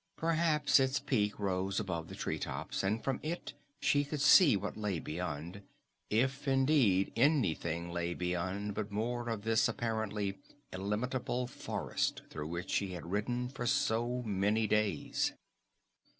[0.17, 4.75] Perhaps its peak rose above the tree tops, and from it she could see what
[4.75, 5.61] lay beyond
[6.09, 10.39] if, indeed, anything lay beyond but more of this apparently
[10.73, 15.33] illimitable forest through which she had ridden for so many days.